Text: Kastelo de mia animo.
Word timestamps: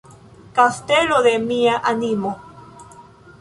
Kastelo 0.59 1.19
de 1.27 1.33
mia 1.51 1.75
animo. 1.93 2.33